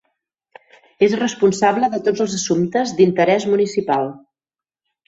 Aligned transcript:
És 1.09 1.13
responsable 1.19 1.91
de 1.97 2.01
tots 2.09 2.27
els 2.27 2.35
assumptes 2.41 2.97
d'interès 3.03 3.51
municipal. 3.53 4.15